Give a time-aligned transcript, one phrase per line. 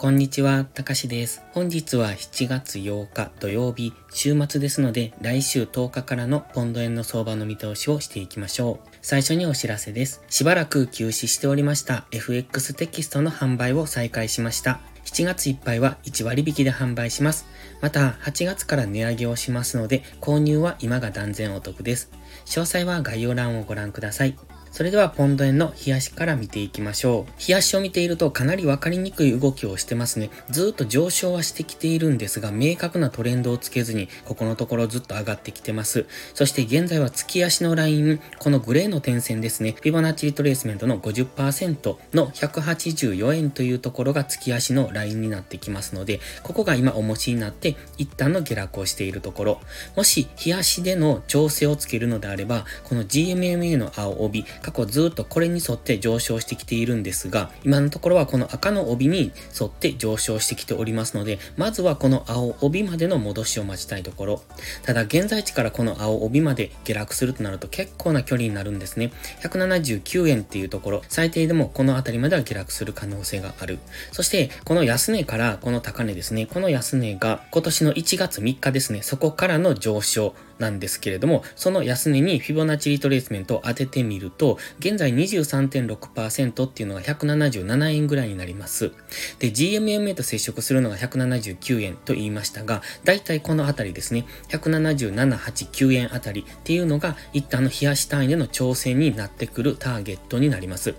[0.00, 1.42] こんにちは、たかしです。
[1.52, 8.88] 本日は7月8日土曜日、週末ですので、来週10日からのポンド円の相場の見通しをしていきましょう。
[9.02, 10.22] 最初にお知らせです。
[10.30, 14.80] しばらく休止しておりました FX テキストの販売を再開しました。
[15.04, 17.44] 7月いっぱいは1割引きで販売します。
[17.82, 22.10] また、8月から値上げをしますので、購入は今が断然お得です。
[22.46, 24.34] 詳細は概要欄をご覧ください。
[24.70, 27.48] それではポンド円の冷やしから見ていきましょう。
[27.48, 30.30] 冷やしを見ているとかなりわかりにくい動きをしてますね。
[30.48, 36.06] ずっと上昇はしてきているんですが、明確なトレンドをつけずに、ここのところずっと上がってきてます。
[36.34, 39.72] そして現在は月足のライン、このグレーの点線ですね。
[39.72, 49.60] フィボナッチリトレースメントの50%の184円というところが月足のラインになってきますので、ここが今重しになって一旦の下落をしているところ。
[49.96, 64.42] もし、冷やしでの調整をつけるのであれば、この GMMA の青帯、過去ずっとこれに沿って上昇してきているんですが、今のところはこの赤の帯に沿って上昇してきておりますので、まずはこの青帯までの戻しを待ちたいところ。
[64.82, 69.12] ただ、現在地からこの青帯まで下落するとなると結構な距離になるんですね。
[69.42, 73.78] 179円っていうところ、最低でもこの辺りまでは下落する可能性がある。
[74.12, 76.46] そして、この安値からこの高値ですね。
[76.46, 79.02] この安値が今年の1月3日ですね。
[79.02, 80.34] そこからの上昇。
[80.60, 88.92] なんですけれども、その安値にフィボナッチリトレースメントを当ててみると、現在23.6%っていうのが177円ぐらいになります。
[89.38, 100.94] で、GMMA と接触するのが179円と言いましたが、だいたいこのあたりですね、177、8、9円あたりっていうのが一旦の冷やし単位での調整になってくるターゲットになります。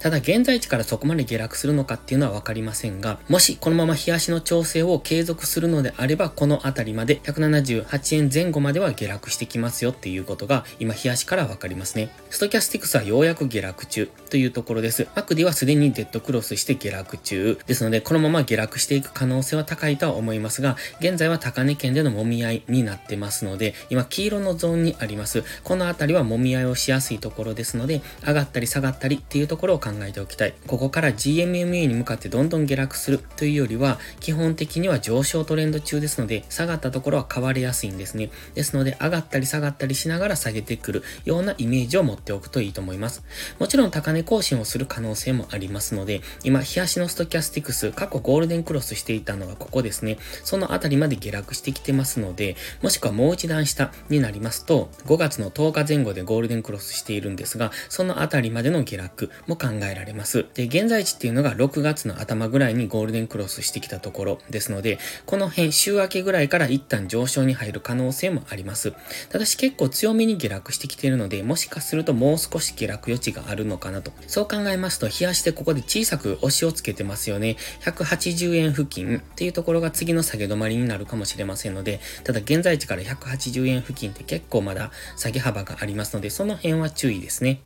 [0.00, 12.10] ただ現在地からそこまで下落するのかっていうのはわかりませんが、もしこのまま冷やしの調整を継続するのであれば、このあたりまで178円前後までは下下落してきますよっていうことが今冷やしからわかりますね。
[12.30, 15.06] ストキャスティクスはようやく下落中というところです。
[15.14, 25.44] マクディはすでにデッドクロスして下落中ですので、このまま下落していく可能性は高いとは思いますが、現在は高値圏での揉み合いになってますので、今黄色のゾーンにあります。
[25.62, 30.54] この辺りは揉み合いをしやすいところですので、上がったり下がったりっていうところを考えておきたい。
[30.66, 38.30] ここから GMMA に向かってどんどん下落するというよりは、基本的には上昇トレンド中ですので、下がったところは変わりやすいんですね。
[38.54, 43.22] ですので、で上がったり下がったりしながら下げてくるようなイメージを持っておくといいと思います。
[43.58, 50.18] もちろん高値更新をする可能性もありますので、今、日足のストキャスティクス、過去ゴールデンクロスしていたのはここですね。
[50.44, 60.46] そのあたりまで下落してきてますので、もしくはもう一段下になりますと、5月の10日前後でゴールデンクロスしているんですが、そのあたりまでの下落も考えられます。
[60.54, 68.75] で、現在地っていうのが6月の頭ぐらいにゴールデンクロスしてきたところですので、この辺週明けぐらいから一旦上昇に入る可能性もあります。
[68.76, 68.92] ます
[69.30, 74.12] ただし結構強めに下落してきているので、もしかするともう少し下落余地があるのかなと。
[74.26, 77.56] そう考えますと、冷やしてここで小さく押しをつけてますよね。
[77.80, 87.62] 180円付近っていうところが次の下げ止まりになるかもしれませんので、ただ現在地から180円付近って結構まだ下げ幅がありますので、その辺は注意ですね。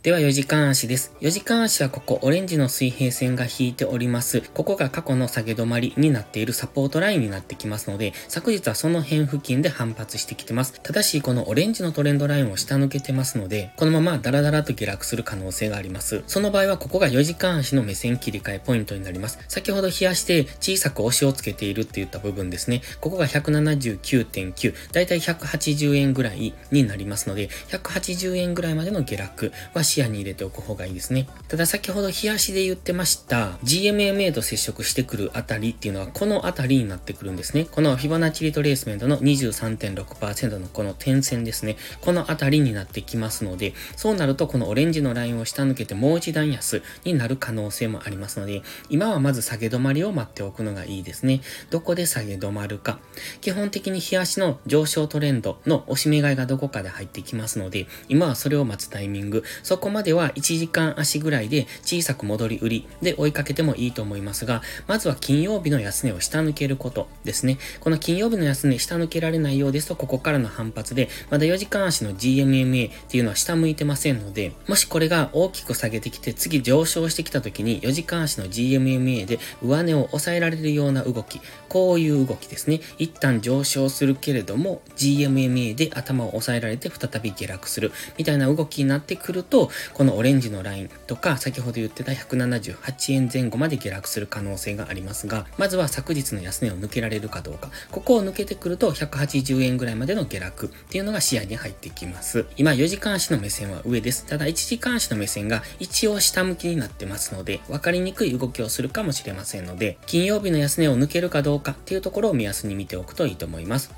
[0.00, 1.12] では4時間足です。
[1.20, 4.42] 4時間足はここオレンジの水平線が引いております。
[4.54, 10.80] ここが過去の下げ止まりになっているサポートラインになってきますので、昨日はその辺付近で反発してきてます。
[10.80, 16.22] ただし、このオレンジのトレンドラインを下抜けてますので、このままダラダラと下落する可能性があります。
[16.28, 19.40] その場合はここが4時間足の目線切り替えポイントになります。
[19.48, 22.82] 先ほど冷やして小さく押しをつけているって言った部分ですね。
[23.00, 31.28] ここが179.9、だいたい180円ぐらいになりますので、180円ぐらいまでの下落は視野に入れておく方がいいですね。
[31.48, 37.66] ただ先ほど冷やしで言ってました GMMA と接触してくるあたりっていうのはこのあたりになってくるんですね。
[37.70, 41.76] このフィボナッチリトレースメントの23.6%のこの点線ですね。
[42.00, 51.40] このあたりになってきますので、そうなるとこのオレンジのラインを下抜けてもう一段安になる可能性もありますので、今はまず下げ止まりを待っておくのがいいですね。
[51.70, 52.98] どこで下げ止まるか。
[53.40, 67.58] 基本的に冷やしの上昇トレンドの押し目買いがどこかで入ってきますので、今はそれを待つタイミング、そそこまでは1時間足ぐらいで小さく戻り売りで追いかけてもいいと思いますが、まずは金曜日の安値を下抜けることですね。
[67.78, 82.80] この金曜日の安値下抜けられないようですと、ここからの反発で、まだ4時間足の GMMA っていうのは下向いてませんので、もしこれが大きく下げてきて、次上昇してきた時に4時間足の GMMA で上値を抑えられるような動き、こういう動きですね。
[82.98, 97.70] 一旦上昇するけれども、GMMA で頭を抑えられて再び下落するみたいな動きになってくると、このオレンジのラインとか、先ほど言ってた178円前後まで下落する可能性がありますが、まずは昨日の安値を抜けられるかどうか。
[97.90, 102.46] ここを抜けてくると180円ぐらいまでの下落っていうのが視野に入ってきます。
[102.56, 104.26] 今4時間足の目線は上です。
[104.26, 113.90] ただ1時間足の目線が一応下向きになってますので、分かりにくい動きをするかもしれませんので、金曜日の安値を抜けるかどうかっていうところを目安に見ておくといいと思います。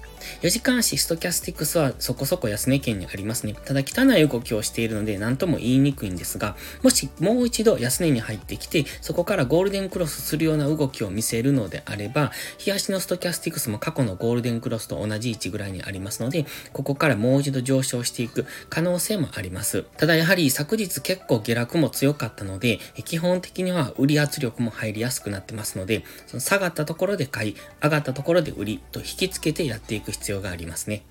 [0.42, 3.54] 4時間足ストキャスティクスはそこそこ安値圏にありますね。
[3.64, 19.84] ただ汚い動きをしているので何とも言いにくいんですが、もしもう一度安値に入ってきて、そこからゴールデンクロスするような動きを見せるのであれば、日足のストキャスティクスも過去のゴールデンクロスと同じ位置ぐらいにありますので、ここからもう一度上昇していく可能性もあります。
[19.96, 31.02] ただやはり昨日結構下落も強かったので、基本的には売り圧力も入りやすくなってますので、その下がったところで買い、上がったところで売りと引きつけてやっていく必要がありますね。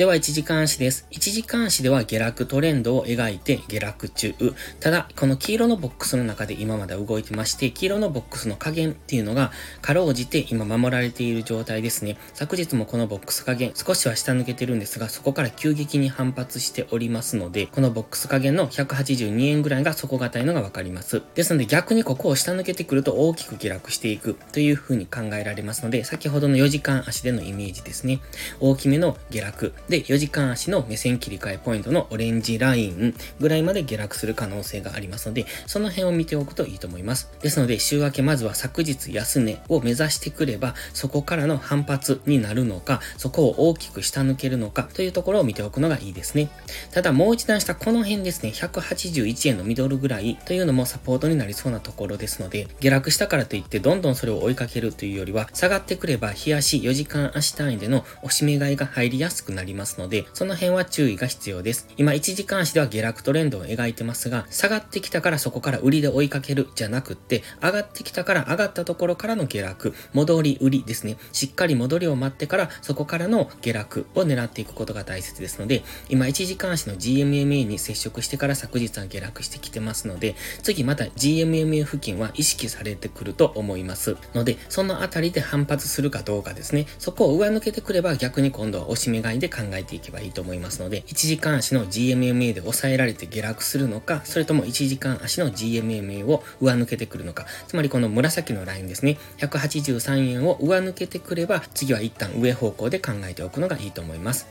[0.00, 1.06] では、1時間足です。
[1.10, 4.34] 1時間足では下落トレンドを描いて下落中。
[4.80, 9.52] ただ、この黄色のボックスの中で今まだ動いてまして、黄色のボックスの加減っていうのが、
[9.82, 12.16] かろうじて今守られている状態ですね。
[12.32, 21.20] 昨日もこのボックス加減、少しは下抜けてるんですが、そこから急激に反発しておりますので、このボックス加減の182円ぐらいが底堅いのがわかります。
[21.34, 28.20] ですので逆にここを下抜けてくると大きく下落していくという風に考えられますので、先ほどの4時間足でのイメージですね。
[28.60, 29.74] 大きめの下落。
[29.90, 37.30] で、4時間足の目線切り替えポイントのオレンジラインぐらいまで下落する可能性がありますので、その辺を見ておくといいと思います。
[37.42, 46.48] ですので、週明けまずは昨日安値を目指してくれば、そこからの反発になるのか、そこを大きく下抜けるのかというところを見ておくのがいいですね。
[46.92, 61.88] ただ、もう一段下、この辺ですね、181円のミドルぐらいというのもサポートになりそうなところですので、下落したからといってどんどんそれを追いかけるというよりは、下がってくれば、日足4時間足単位での押し目買いが入りやすくなりますので、その辺は注意が必要です。
[61.96, 71.16] 今、1時間足では下落トレンドを描いてますが、下がってきたからそこから売りで追いかけるじゃなくって、上がってきたから上がったところからの下落、戻り売りですね。
[71.32, 84.16] しっかり戻りを待ってから、そこからの下落を狙っていくことが大切ですので、今、1時間足の GMMA に接触してから昨日は下落してきてますので、次また GMMA 付近は意識されてくると思います。
[84.34, 86.86] ので、そのあたりで反発するかどうかですね。
[86.98, 104.46] そこを上抜けてくれば逆に今度は押し目買いで考えていけばいいと思いますので、1時間足の GMMA で抑えられて下落するのか、それとも1時間足の GMMA を上抜けてくるのか、つまりこの紫のラインですね、183円を上抜けてくれば、次は一旦上方向で考えておくのがいいと思います。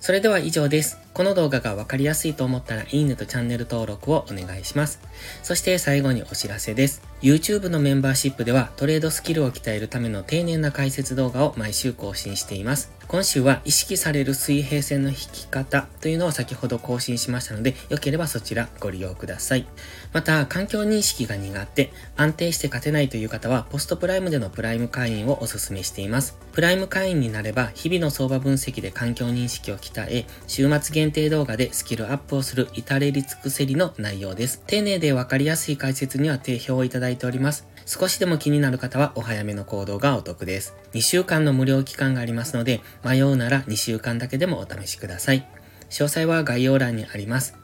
[0.00, 0.96] それでは以上です。
[1.12, 5.00] この動画がわかりやすいと思ったらいいねとチャンネル登録をお願いします。
[5.42, 7.02] そして最後にお知らせです。
[7.20, 12.97] YouTube のメンバーシップではトレードスキルを鍛えるための丁寧な解説動画を毎週更新しています。
[13.08, 19.66] 今週は意識される水平線の引き方というのを先ほど更新しましたので、よければそちらご利用ください。
[20.12, 26.36] また、環境認識が苦手、安定して勝てないという方は、ポストプライムでのプライム会員をお勧めしています。
[26.52, 34.62] プライム会員になれば、日々の相場分析で環境認識を鍛え、週末限定動画でスキルアップをする至れり尽くせりの内容です。
[34.66, 37.66] 丁寧でわかりやすい解説には定評をいただいております。
[37.90, 40.74] 少しでも気になる方はお早めの行動がお得です。
[40.92, 45.46] 2週間の無料期間がありますので、迷うなら2週間だけでもお試しください。
[45.90, 47.56] 詳細は概要欄にあります。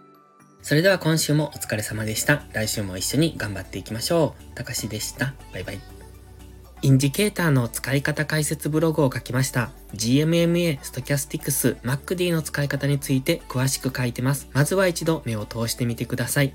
[0.62, 2.42] それでは今週もお疲れ様でした。
[2.52, 4.54] 来週も一緒に頑張っていきましょう。
[4.54, 5.34] たかしでした。
[5.52, 5.80] バイバイ。
[6.80, 9.70] インジケーターの使い方解説ブログを書きました。
[9.94, 14.48] GMMA、ストキャスティクス、 MACD の使い方について詳しく書いてます。
[14.52, 16.54] まずは一度目を通してみてください。